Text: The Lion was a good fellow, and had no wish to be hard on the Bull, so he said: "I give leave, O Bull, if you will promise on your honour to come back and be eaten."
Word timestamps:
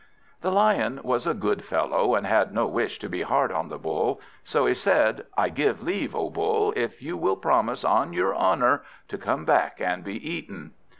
The 0.41 0.49
Lion 0.49 0.99
was 1.03 1.27
a 1.27 1.35
good 1.35 1.63
fellow, 1.63 2.15
and 2.15 2.25
had 2.25 2.51
no 2.55 2.65
wish 2.65 2.97
to 2.97 3.07
be 3.07 3.21
hard 3.21 3.51
on 3.51 3.67
the 3.69 3.77
Bull, 3.77 4.19
so 4.43 4.65
he 4.65 4.73
said: 4.73 5.27
"I 5.37 5.49
give 5.49 5.83
leave, 5.83 6.15
O 6.15 6.31
Bull, 6.31 6.73
if 6.75 7.03
you 7.03 7.15
will 7.15 7.35
promise 7.35 7.83
on 7.85 8.11
your 8.11 8.35
honour 8.35 8.83
to 9.09 9.17
come 9.19 9.45
back 9.45 9.79
and 9.79 10.03
be 10.03 10.15
eaten." 10.27 10.71